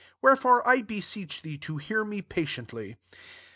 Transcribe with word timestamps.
Wherefore 0.19 0.67
I 0.67 0.81
beseech 0.81 1.43
[fhee2 1.43 1.61
to 1.61 1.77
hear 1.77 2.03
me 2.03 2.23
patiently. 2.23 2.97